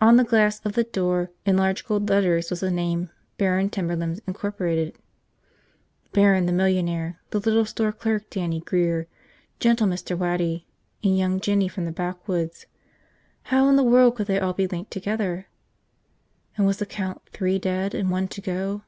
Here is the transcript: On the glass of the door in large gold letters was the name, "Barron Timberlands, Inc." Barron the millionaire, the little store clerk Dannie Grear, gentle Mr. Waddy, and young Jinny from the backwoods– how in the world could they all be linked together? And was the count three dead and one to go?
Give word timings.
On 0.00 0.16
the 0.16 0.24
glass 0.24 0.60
of 0.66 0.72
the 0.72 0.82
door 0.82 1.30
in 1.46 1.56
large 1.56 1.86
gold 1.86 2.10
letters 2.10 2.50
was 2.50 2.58
the 2.58 2.72
name, 2.72 3.10
"Barron 3.38 3.70
Timberlands, 3.70 4.20
Inc." 4.22 4.94
Barron 6.10 6.46
the 6.46 6.52
millionaire, 6.52 7.20
the 7.30 7.38
little 7.38 7.64
store 7.64 7.92
clerk 7.92 8.28
Dannie 8.30 8.58
Grear, 8.62 9.06
gentle 9.60 9.86
Mr. 9.86 10.18
Waddy, 10.18 10.66
and 11.04 11.16
young 11.16 11.38
Jinny 11.38 11.68
from 11.68 11.84
the 11.84 11.92
backwoods– 11.92 12.66
how 13.52 13.68
in 13.68 13.76
the 13.76 13.84
world 13.84 14.16
could 14.16 14.26
they 14.26 14.40
all 14.40 14.54
be 14.54 14.66
linked 14.66 14.90
together? 14.90 15.46
And 16.56 16.66
was 16.66 16.78
the 16.78 16.84
count 16.84 17.22
three 17.32 17.60
dead 17.60 17.94
and 17.94 18.10
one 18.10 18.26
to 18.26 18.40
go? 18.40 18.82